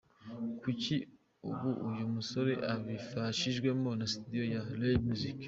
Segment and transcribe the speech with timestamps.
[0.59, 0.95] Kuri
[1.49, 5.37] ubu uyu musore abifashijwemo na studio ya Ray Music.